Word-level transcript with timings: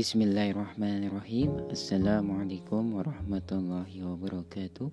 Bismillahirrahmanirrahim. 0.00 1.68
Assalamualaikum 1.68 2.96
warahmatullahi 2.96 4.00
wabarakatuh. 4.00 4.88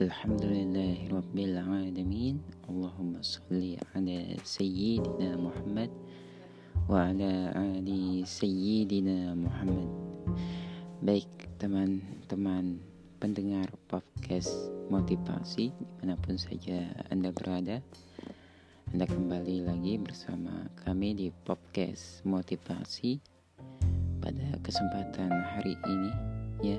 Alhamdulillahirabbil 0.00 1.52
alamin 1.60 2.40
Allahumma 2.64 3.20
salli 3.20 3.76
ala 3.92 4.40
sayyidina 4.40 5.36
Muhammad 5.36 5.92
wa 6.88 7.12
ala 7.12 7.52
ali 7.60 8.24
sayyidina 8.24 9.36
Muhammad. 9.36 9.92
Baik 11.04 11.28
teman-teman 11.60 12.80
pendengar 13.20 13.68
podcast 13.84 14.72
motivasi 14.88 15.76
di 15.76 15.92
mana 16.00 16.16
pun 16.16 16.40
saja 16.40 16.88
Anda 17.12 17.36
berada 17.36 17.84
Anda 18.96 19.04
kembali 19.04 19.68
lagi 19.68 20.00
bersama 20.00 20.72
kami 20.88 21.12
di 21.12 21.28
podcast 21.44 22.24
motivasi 22.24 23.35
pada 24.26 24.58
kesempatan 24.66 25.30
hari 25.30 25.78
ini 25.86 26.10
ya. 26.58 26.78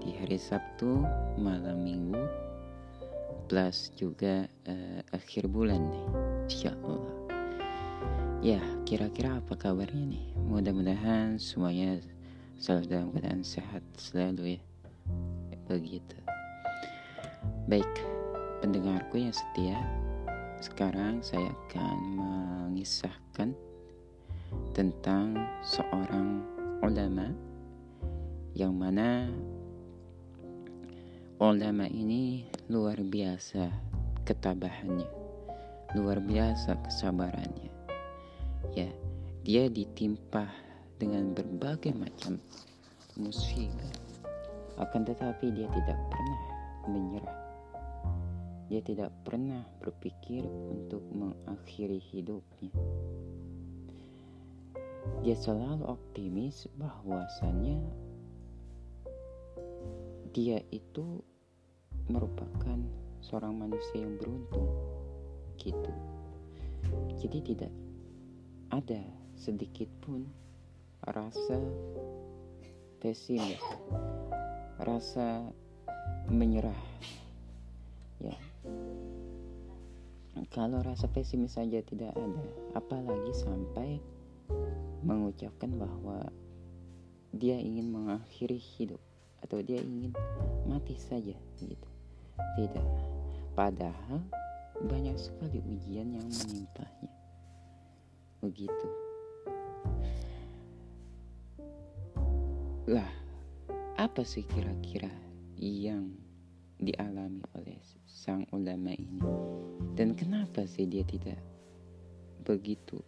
Di 0.00 0.16
hari 0.16 0.40
Sabtu 0.40 1.04
malam 1.36 1.84
Minggu 1.84 2.16
plus 3.44 3.92
juga 3.92 4.48
uh, 4.64 5.00
akhir 5.12 5.52
bulan 5.52 5.84
nih 5.84 6.06
Insya 6.48 6.72
Allah 6.80 7.16
ya 8.40 8.62
kira-kira 8.88 9.36
apa 9.36 9.52
kabarnya 9.52 10.16
nih? 10.16 10.26
Mudah-mudahan 10.48 11.36
semuanya 11.36 12.00
selalu 12.56 12.88
dalam 12.88 13.08
keadaan 13.12 13.44
sehat 13.44 13.84
selalu 14.00 14.56
ya. 14.56 14.62
Begitu. 15.68 16.16
Baik 17.68 17.92
pendengarku 18.64 19.20
yang 19.20 19.36
setia 19.36 19.76
sekarang 20.64 21.20
saya 21.20 21.52
akan 21.68 21.96
mengisahkan 22.16 23.52
tentang 24.72 25.36
seorang 25.60 26.51
ulama 26.82 27.30
yang 28.58 28.74
mana 28.74 29.30
ulama 31.38 31.86
ini 31.86 32.42
luar 32.66 32.98
biasa 32.98 33.70
ketabahannya, 34.26 35.06
luar 35.94 36.18
biasa 36.18 36.74
kesabarannya. 36.82 37.70
Ya, 38.74 38.90
dia 39.46 39.70
ditimpa 39.70 40.50
dengan 40.98 41.30
berbagai 41.30 41.94
macam 41.94 42.42
musibah. 43.14 43.94
Akan 44.74 45.06
tetapi 45.06 45.54
dia 45.54 45.70
tidak 45.70 45.98
pernah 46.10 46.42
menyerah. 46.90 47.38
Dia 48.66 48.82
tidak 48.82 49.14
pernah 49.22 49.62
berpikir 49.78 50.42
untuk 50.50 51.06
mengakhiri 51.14 52.02
hidupnya 52.10 52.74
dia 55.22 55.34
selalu 55.34 55.86
optimis 55.86 56.66
bahwasannya 56.78 57.78
dia 60.32 60.64
itu 60.72 61.20
merupakan 62.08 62.78
seorang 63.22 63.54
manusia 63.54 64.02
yang 64.02 64.18
beruntung 64.18 64.68
gitu. 65.60 65.94
Jadi 67.22 67.38
tidak 67.54 67.72
ada 68.72 69.02
sedikit 69.38 69.86
pun 70.02 70.26
rasa 71.02 71.58
pesimis 73.02 73.62
rasa 74.78 75.50
menyerah 76.30 76.78
ya. 78.22 78.38
Kalau 80.52 80.84
rasa 80.84 81.08
pesimis 81.10 81.56
saja 81.58 81.80
tidak 81.82 82.14
ada 82.14 82.44
apalagi 82.76 83.32
sampai 83.34 83.98
mengucapkan 85.02 85.74
bahwa 85.76 86.30
dia 87.32 87.56
ingin 87.58 87.90
mengakhiri 87.90 88.60
hidup 88.60 89.00
atau 89.42 89.58
dia 89.64 89.82
ingin 89.82 90.14
mati 90.68 90.94
saja 90.94 91.34
gitu. 91.58 91.88
Tidak. 92.56 92.88
Padahal 93.52 94.22
banyak 94.86 95.16
sekali 95.18 95.58
ujian 95.64 96.14
yang 96.14 96.28
menimpanya. 96.28 97.12
Begitu. 98.42 98.88
Lah, 102.90 103.10
apa 103.94 104.26
sih 104.26 104.42
kira-kira 104.42 105.10
yang 105.56 106.10
dialami 106.82 107.42
oleh 107.54 107.78
sang 108.10 108.42
ulama 108.50 108.90
ini? 108.90 109.22
Dan 109.94 110.18
kenapa 110.18 110.66
sih 110.66 110.90
dia 110.90 111.06
tidak 111.06 111.38
begitu 112.42 112.98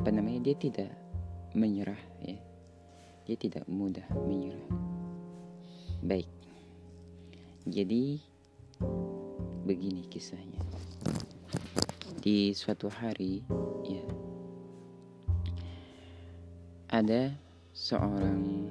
apa 0.00 0.08
namanya? 0.16 0.40
Dia 0.40 0.56
tidak 0.56 0.92
menyerah 1.52 2.00
ya. 2.24 2.40
Dia 3.28 3.36
tidak 3.36 3.68
mudah 3.68 4.08
menyerah. 4.24 4.64
Baik. 6.00 6.32
Jadi 7.68 8.16
begini 9.68 10.08
kisahnya. 10.08 10.56
Di 12.16 12.56
suatu 12.56 12.88
hari 12.88 13.44
ya 13.84 14.04
ada 16.88 17.32
seorang 17.70 18.66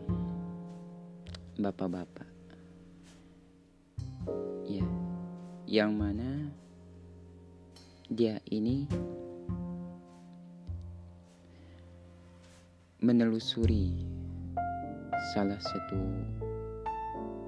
bapak-bapak 1.56 2.30
ya 4.68 4.86
yang 5.66 5.96
mana 5.96 6.52
dia 8.12 8.44
ini 8.52 8.86
menelusuri 13.10 14.06
salah 15.34 15.58
satu 15.58 15.98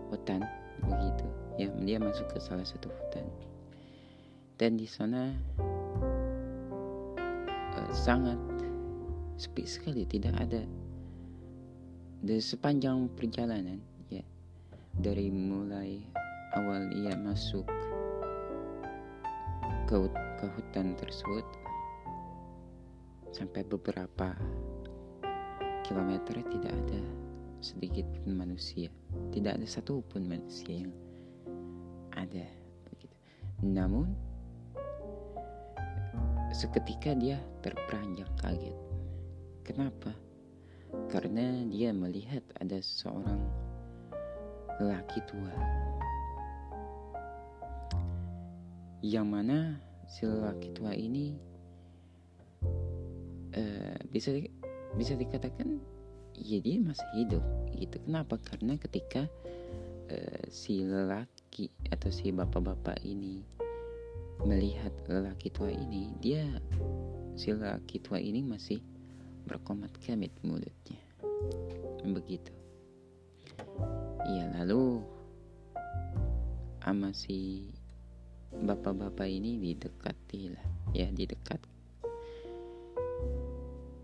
hutan 0.10 0.42
begitu 0.82 1.30
ya 1.62 1.70
dia 1.86 2.02
masuk 2.02 2.26
ke 2.34 2.42
salah 2.42 2.66
satu 2.66 2.90
hutan. 2.90 3.22
Dan 4.58 4.82
di 4.82 4.90
sana 4.90 5.30
uh, 7.78 7.92
sangat 7.94 8.42
sepi 9.38 9.66
sekali. 9.66 10.02
Tidak 10.10 10.34
ada 10.34 10.66
di 12.22 12.38
sepanjang 12.38 13.10
perjalanan 13.14 13.78
ya 14.10 14.26
dari 14.98 15.30
mulai 15.30 16.02
awal 16.58 16.90
ia 16.94 17.14
masuk 17.18 17.66
ke, 19.86 19.98
ke 20.42 20.46
hutan 20.58 20.98
tersebut 20.98 21.46
sampai 23.34 23.66
beberapa 23.66 24.38
kilometer 25.92 26.40
tidak 26.48 26.72
ada 26.72 27.02
sedikit 27.60 28.08
pun 28.24 28.40
manusia. 28.40 28.88
Tidak 29.36 29.60
ada 29.60 29.68
satupun 29.68 30.24
manusia 30.24 30.88
yang 30.88 30.96
ada 32.16 32.48
begitu. 32.88 33.12
Namun 33.60 34.16
seketika 36.56 37.12
dia 37.12 37.44
terperanjak 37.60 38.32
kaget. 38.40 38.78
Kenapa? 39.68 40.16
Karena 41.12 41.68
dia 41.68 41.92
melihat 41.92 42.44
ada 42.56 42.80
seorang 42.80 43.44
lelaki 44.80 45.20
tua. 45.28 45.52
Yang 49.04 49.28
mana 49.28 49.58
si 50.08 50.24
lelaki 50.24 50.72
tua 50.72 50.96
ini 50.96 51.36
uh, 53.60 54.00
bisa 54.08 54.40
bisa 54.96 55.16
dikatakan 55.16 55.80
ya 56.36 56.60
dia 56.60 56.78
masih 56.82 57.08
hidup 57.16 57.44
gitu. 57.76 57.98
Kenapa? 58.04 58.40
Karena 58.42 58.76
ketika 58.76 59.28
uh, 60.12 60.44
si 60.52 60.84
lelaki 60.84 61.72
atau 61.92 62.10
si 62.10 62.34
bapak-bapak 62.34 63.00
ini 63.06 63.44
melihat 64.42 64.92
lelaki 65.06 65.54
tua 65.54 65.70
ini 65.70 66.10
dia 66.18 66.42
si 67.38 67.54
lelaki 67.54 68.02
tua 68.02 68.18
ini 68.18 68.42
masih 68.42 68.82
berkomat 69.46 69.94
kamit 70.02 70.34
mulutnya. 70.42 71.02
Begitu. 72.02 72.52
Iya 74.26 74.54
lalu 74.62 75.02
ama 76.82 77.14
si 77.14 77.70
bapak-bapak 78.52 79.30
ini 79.30 79.62
didekati 79.62 80.52
lah 80.52 80.66
ya 80.92 81.08
didekat 81.14 81.61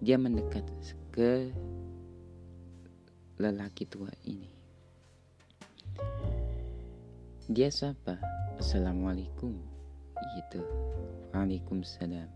dia 0.08 0.16
mendekat 0.16 0.64
ke 1.12 1.52
lelaki 3.36 3.84
tua 3.84 4.08
ini. 4.24 4.48
Dia 7.52 7.68
sapa, 7.68 8.16
Assalamualaikum, 8.56 9.52
gitu. 10.40 10.64
Waalaikumsalam. 11.36 12.32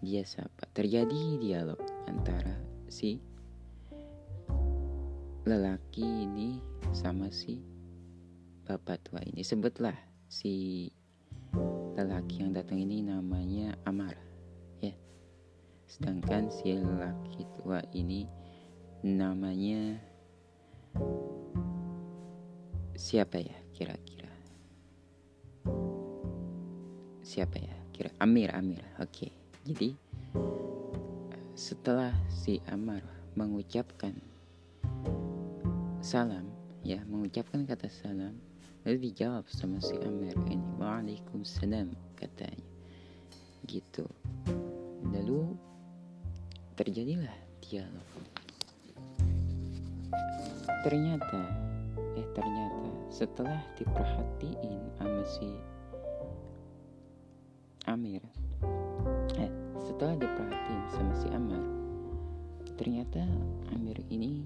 Dia 0.00 0.24
sapa. 0.24 0.64
Terjadi 0.72 1.36
dialog 1.36 1.76
antara 2.08 2.56
si 2.88 3.20
lelaki 5.44 6.08
ini 6.08 6.56
sama 6.96 7.28
si 7.36 7.60
bapak 8.64 9.04
tua 9.04 9.20
ini. 9.28 9.44
Sebutlah 9.44 10.00
si 10.24 10.88
lelaki 12.00 12.40
yang 12.40 12.56
datang 12.56 12.80
ini 12.80 13.04
namanya 13.04 13.76
Amar 13.84 14.25
sedangkan 15.86 16.50
si 16.50 16.74
laki 16.74 17.46
tua 17.58 17.78
ini 17.94 18.26
namanya 19.06 19.98
siapa 22.98 23.38
ya 23.38 23.56
kira-kira? 23.70 24.32
Siapa 27.22 27.58
ya? 27.58 27.76
Kira 27.94 28.10
Amir 28.18 28.50
Amir. 28.54 28.82
Oke. 28.98 29.30
Jadi 29.66 29.94
setelah 31.56 32.12
si 32.28 32.60
Amar 32.68 33.00
mengucapkan 33.36 34.14
salam 36.04 36.46
ya 36.86 37.02
mengucapkan 37.08 37.66
kata 37.66 37.90
salam 37.90 38.36
lalu 38.86 39.10
dijawab 39.10 39.48
sama 39.50 39.82
si 39.82 39.98
Amir 40.04 40.38
ini 40.48 40.62
Waalaikumsalam 40.78 41.92
katanya. 42.16 42.66
Gitu. 43.66 44.06
Lalu 45.10 45.58
terjadilah 46.76 47.34
dialog 47.64 48.08
ternyata 50.86 51.42
eh 52.14 52.28
ternyata 52.36 52.88
setelah 53.10 53.58
diperhatiin 53.74 54.80
sama 55.00 55.22
si 55.26 55.50
Amir 57.90 58.22
eh 59.40 59.50
setelah 59.82 60.14
diperhatiin 60.14 60.82
sama 60.94 61.12
si 61.18 61.26
Amir 61.32 61.64
ternyata 62.76 63.24
Amir 63.72 63.98
ini 64.12 64.44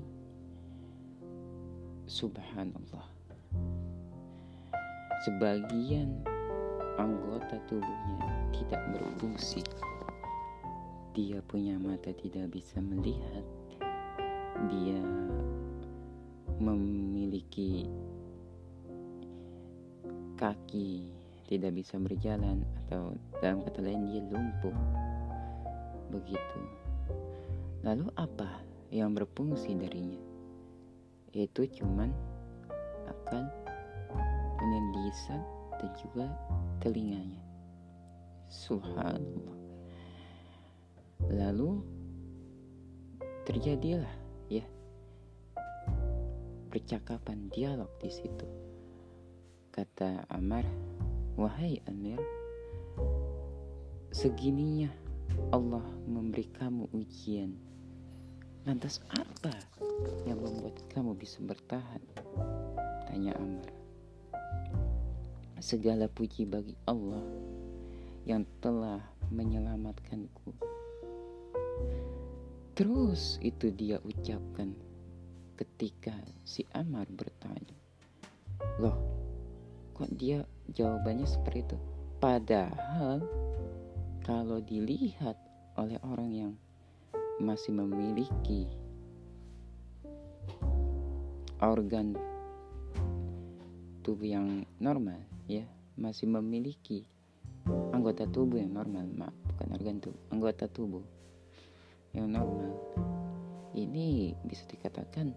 subhanallah. 2.10 3.06
Sebagian 5.22 6.26
anggota 6.98 7.62
tubuhnya 7.70 8.50
tidak 8.50 8.82
berfungsi 8.90 9.62
dia 11.10 11.42
punya 11.42 11.74
mata 11.74 12.14
tidak 12.14 12.54
bisa 12.54 12.78
melihat. 12.78 13.42
Dia 14.70 15.00
memiliki 16.60 17.88
kaki 20.38 21.08
tidak 21.50 21.82
bisa 21.82 21.98
berjalan 21.98 22.62
atau 22.86 23.18
dalam 23.42 23.64
kata 23.66 23.82
lain 23.82 24.06
dia 24.14 24.22
lumpuh. 24.30 24.76
Begitu. 26.14 26.60
Lalu 27.82 28.06
apa 28.14 28.62
yang 28.94 29.10
berfungsi 29.16 29.74
darinya? 29.74 30.20
Yaitu 31.34 31.66
cuman 31.74 32.14
akan 33.10 33.44
punya 34.58 34.80
lisan 34.94 35.42
dan 35.80 35.90
juga 35.98 36.26
telinganya. 36.78 37.42
Subhanallah 38.50 39.59
lalu 41.30 41.78
terjadilah 43.46 44.10
ya 44.50 44.66
percakapan 46.70 47.50
dialog 47.50 47.90
di 48.02 48.10
situ. 48.10 48.46
Kata 49.70 50.26
Amar, 50.30 50.66
"Wahai 51.38 51.82
Amir, 51.86 52.18
segininya 54.10 54.90
Allah 55.54 55.82
memberi 56.06 56.46
kamu 56.50 56.90
ujian. 56.94 57.54
Lantas 58.66 59.02
apa 59.14 59.54
yang 60.26 60.42
membuat 60.42 60.78
kamu 60.90 61.14
bisa 61.14 61.42
bertahan?" 61.42 62.02
Tanya 63.06 63.34
Amar. 63.38 63.70
Segala 65.58 66.10
puji 66.10 66.46
bagi 66.46 66.74
Allah 66.86 67.22
yang 68.26 68.46
telah 68.62 69.02
menyelamatkanku. 69.30 70.69
Terus 72.80 73.36
itu 73.44 73.68
dia 73.76 74.00
ucapkan 74.08 74.72
ketika 75.60 76.16
si 76.48 76.64
Amar 76.72 77.04
bertanya, 77.12 77.76
"Loh, 78.80 78.96
kok 79.92 80.08
dia 80.16 80.48
jawabannya 80.72 81.28
seperti 81.28 81.60
itu?" 81.60 81.78
Padahal 82.24 83.20
kalau 84.24 84.64
dilihat 84.64 85.36
oleh 85.76 86.00
orang 86.08 86.30
yang 86.32 86.52
masih 87.36 87.76
memiliki 87.76 88.64
organ 91.60 92.16
tubuh 94.00 94.24
yang 94.24 94.64
normal 94.80 95.20
ya 95.44 95.68
masih 96.00 96.32
memiliki 96.32 97.04
anggota 97.92 98.24
tubuh 98.24 98.56
yang 98.56 98.72
normal 98.72 99.04
maaf 99.12 99.36
bukan 99.52 99.68
organ 99.76 99.96
tubuh 100.00 100.20
anggota 100.32 100.64
tubuh 100.72 101.04
yang 102.14 102.30
normal. 102.30 102.74
Ini 103.74 104.34
bisa 104.42 104.66
dikatakan 104.66 105.30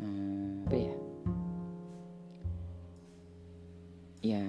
hmm, 0.00 0.64
apa 0.68 0.76
ya? 0.76 0.94
Ya 4.18 4.44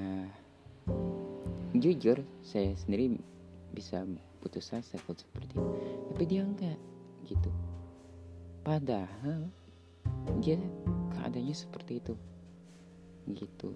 jujur 1.77 2.25
saya 2.42 2.74
sendiri 2.74 3.21
bisa 3.75 4.01
putus 4.42 4.71
asa 4.74 4.98
kalau 5.04 5.19
seperti 5.19 5.54
itu. 5.54 5.62
Tapi 6.13 6.24
dia 6.25 6.42
enggak 6.42 6.80
gitu. 7.27 7.51
Padahal 8.63 9.51
dia 10.42 10.57
keadaannya 11.15 11.56
seperti 11.56 12.00
itu. 12.01 12.15
Gitu. 13.30 13.72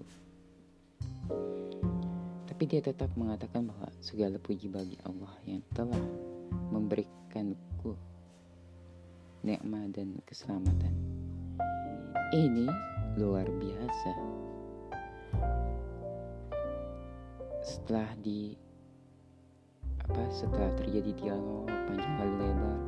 Tapi 2.48 2.62
dia 2.70 2.80
tetap 2.82 3.10
mengatakan 3.18 3.66
bahwa 3.66 3.90
segala 3.98 4.38
puji 4.38 4.70
bagi 4.70 4.98
Allah 5.06 5.30
yang 5.46 5.62
telah 5.74 6.00
memberikanku 6.72 7.96
nikmat 9.44 9.92
dan 9.92 10.18
keselamatan 10.24 10.94
ini 12.34 12.66
luar 13.14 13.46
biasa. 13.46 14.12
Setelah 17.62 18.10
di 18.18 18.58
apa 20.04 20.24
setelah 20.34 20.68
terjadi 20.76 21.14
dialog 21.14 21.70
panjang 21.86 22.14
kali 22.18 22.34
lebar, 22.42 22.80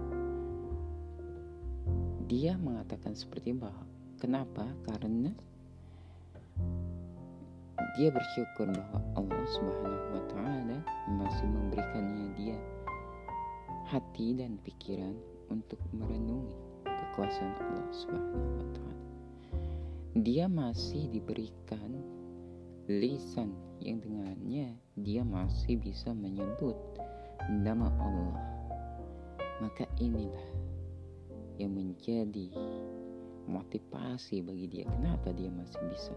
dia 2.27 2.53
mengatakan 2.59 3.15
seperti 3.15 3.55
bahwa 3.55 3.87
kenapa? 4.19 4.67
Karena 4.83 5.31
dia 7.97 8.11
bersyukur 8.11 8.67
bahwa 8.69 9.01
Allah 9.15 9.45
Subhanahu 9.57 10.09
wa 10.11 10.25
taala 10.29 10.79
masih 11.17 11.47
memberikannya 11.49 12.27
dia 12.35 12.59
hati 13.87 14.35
dan 14.35 14.59
pikiran 14.63 15.15
untuk 15.51 15.79
merenungi 15.95 16.55
kekuasaan 16.85 17.55
Allah 17.63 17.89
Subhanahu 17.95 18.51
wa 18.59 18.67
taala 18.75 19.05
dia 20.17 20.49
masih 20.49 21.13
diberikan 21.13 21.93
lisan 22.89 23.53
yang 23.83 23.99
dengannya 24.01 24.79
dia 24.97 25.21
masih 25.21 25.77
bisa 25.77 26.17
menyebut 26.17 26.79
nama 27.51 27.93
Allah. 28.01 28.39
Maka 29.61 29.85
inilah 30.01 30.49
yang 31.57 31.73
menjadi 31.73 32.53
motivasi 33.49 34.45
bagi 34.45 34.67
dia. 34.69 34.85
Kenapa 34.89 35.33
dia 35.33 35.49
masih 35.49 35.81
bisa 35.89 36.13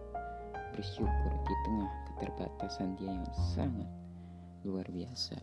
bersyukur 0.76 1.32
di 1.48 1.56
tengah 1.68 1.92
keterbatasan 2.12 2.96
dia 3.00 3.12
yang 3.12 3.34
sangat 3.56 3.90
luar 4.64 4.88
biasa. 4.92 5.40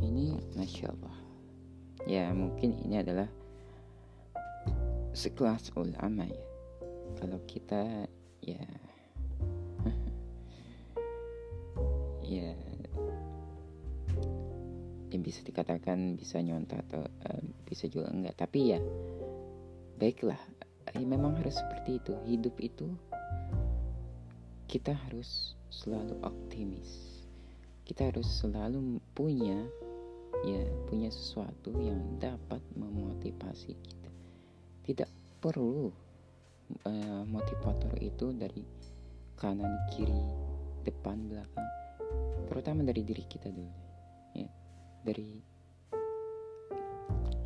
Ini 0.00 0.56
masya 0.56 0.88
Allah. 0.96 1.16
Ya 2.08 2.32
mungkin 2.32 2.80
ini 2.80 3.04
adalah 3.04 3.28
sekelas 5.12 5.76
ulama 5.76 6.24
ya. 6.24 6.46
Kalau 7.20 7.40
kita 7.44 8.08
ya. 8.40 8.64
Ya. 12.30 12.54
Ya 15.10 15.18
bisa 15.18 15.42
dikatakan 15.42 16.14
bisa 16.14 16.38
nyonta 16.38 16.78
atau 16.86 17.02
uh, 17.02 17.42
bisa 17.66 17.90
juga 17.90 18.06
enggak. 18.14 18.38
Tapi 18.38 18.70
ya 18.70 18.80
baiklah. 19.98 20.38
Ya 20.94 21.02
memang 21.02 21.34
harus 21.36 21.58
seperti 21.58 21.98
itu. 21.98 22.14
Hidup 22.30 22.54
itu 22.62 22.86
kita 24.70 24.94
harus 24.94 25.58
selalu 25.74 26.22
optimis. 26.22 27.26
Kita 27.82 28.14
harus 28.14 28.30
selalu 28.30 29.02
punya 29.10 29.66
ya 30.44 30.62
punya 30.88 31.12
sesuatu 31.12 31.76
yang 31.76 32.16
dapat 32.16 32.60
memotivasi 32.76 33.76
kita. 33.76 34.10
Tidak 34.84 35.10
perlu 35.40 35.92
uh, 36.84 37.22
motivator 37.28 37.92
itu 38.00 38.32
dari 38.32 38.64
kanan 39.36 39.72
kiri 39.92 40.24
depan 40.84 41.28
belakang. 41.28 41.68
Terutama 42.48 42.80
dari 42.84 43.02
diri 43.04 43.24
kita 43.28 43.48
dulu 43.52 43.74
ya. 44.36 44.48
Dari 45.04 45.28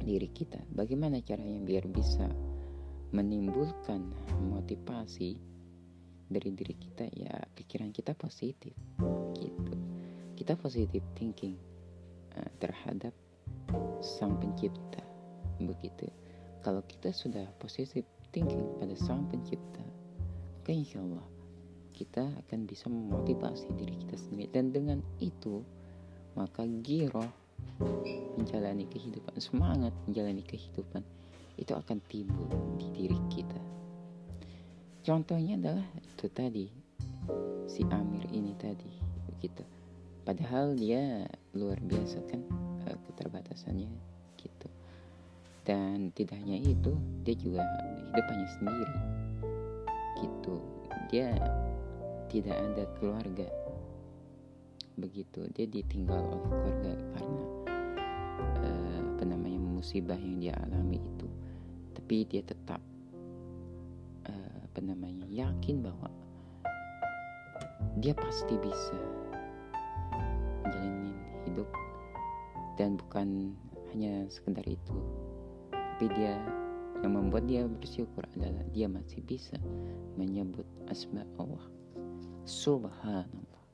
diri 0.04 0.28
kita. 0.30 0.60
Bagaimana 0.70 1.18
caranya 1.24 1.58
biar 1.64 1.88
bisa 1.90 2.28
menimbulkan 3.14 4.10
motivasi 4.52 5.34
dari 6.30 6.50
diri 6.54 6.74
kita? 6.78 7.10
Ya 7.10 7.42
pikiran 7.58 7.90
kita 7.90 8.14
positif 8.14 8.74
gitu. 9.38 9.74
Kita 10.34 10.58
positif 10.58 11.02
thinking 11.14 11.73
terhadap 12.58 13.14
sang 14.02 14.36
pencipta. 14.38 15.02
Begitu. 15.62 16.10
Kalau 16.64 16.80
kita 16.88 17.12
sudah 17.12 17.44
positif 17.60 18.08
thinking 18.32 18.64
pada 18.80 18.96
sang 18.96 19.28
pencipta 19.28 19.84
maka 20.64 20.80
insya 20.80 20.96
Allah 20.96 21.28
kita 21.92 22.24
akan 22.24 22.64
bisa 22.64 22.88
memotivasi 22.88 23.68
diri 23.76 24.00
kita 24.00 24.16
sendiri. 24.16 24.48
Dan 24.48 24.72
dengan 24.72 25.04
itu 25.20 25.60
maka 26.32 26.64
giroh 26.80 27.28
menjalani 28.40 28.88
kehidupan 28.88 29.36
semangat 29.36 29.92
menjalani 30.08 30.40
kehidupan 30.40 31.04
itu 31.60 31.68
akan 31.76 32.00
timbul 32.08 32.48
di 32.80 32.88
diri 32.96 33.20
kita. 33.28 33.60
Contohnya 35.04 35.60
adalah 35.60 35.84
itu 36.00 36.32
tadi 36.32 36.64
si 37.68 37.84
Amir 37.92 38.24
ini 38.32 38.56
tadi 38.56 38.88
begitu. 39.28 39.68
Padahal 40.24 40.72
dia 40.80 41.28
luar 41.54 41.78
biasa 41.80 42.18
kan 42.26 42.42
eh, 42.86 42.98
keterbatasannya 43.10 43.90
gitu. 44.38 44.68
Dan 45.64 46.12
tidak 46.12 46.36
hanya 46.44 46.60
itu 46.60 46.92
dia 47.24 47.34
juga 47.40 47.64
hidup 48.12 48.26
hanya 48.28 48.48
sendiri 48.60 48.98
gitu. 50.20 50.56
Dia 51.08 51.32
tidak 52.28 52.56
ada 52.58 52.84
keluarga 52.98 53.48
begitu. 54.98 55.46
Dia 55.54 55.66
ditinggal 55.66 56.20
oleh 56.20 56.42
keluarga 56.46 56.92
karena 57.16 57.44
uh, 58.60 58.98
apa 59.14 59.24
namanya 59.24 59.58
musibah 59.62 60.18
yang 60.18 60.38
dia 60.42 60.54
alami 60.68 61.00
itu. 61.00 61.28
Tapi 61.94 62.28
dia 62.28 62.42
tetap 62.44 62.82
uh, 64.28 64.56
apa 64.68 64.80
namanya 64.82 65.24
yakin 65.30 65.80
bahwa 65.80 66.10
dia 67.98 68.12
pasti 68.12 68.58
bisa 68.58 68.98
dan 72.74 72.98
bukan 72.98 73.54
hanya 73.92 74.26
sekedar 74.30 74.64
itu. 74.66 74.94
Tapi 75.70 76.10
dia 76.14 76.38
yang 77.04 77.14
membuat 77.14 77.46
dia 77.46 77.68
bersyukur 77.68 78.24
adalah 78.34 78.64
dia 78.72 78.88
masih 78.88 79.20
bisa 79.22 79.60
menyebut 80.16 80.64
asma 80.88 81.22
Allah 81.36 81.62
subhanallah. 82.44 83.64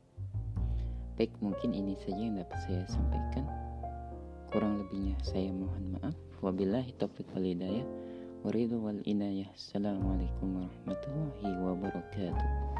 Baik 1.19 1.35
mungkin 1.45 1.76
ini 1.76 1.99
saja 2.00 2.16
yang 2.16 2.40
dapat 2.40 2.59
saya 2.64 2.83
sampaikan. 2.88 3.45
Kurang 4.50 4.83
lebihnya 4.83 5.14
saya 5.23 5.52
mohon 5.52 5.95
maaf. 5.95 6.16
Wabillahi 6.40 6.97
taufiq 6.97 7.28
wal 7.37 7.45
hidayah. 7.45 7.87
Waridhu 8.40 8.80
wal 8.80 8.99
inayah. 9.04 9.47
Assalamualaikum 9.52 10.64
warahmatullahi 10.64 11.54
wabarakatuh 11.61 12.79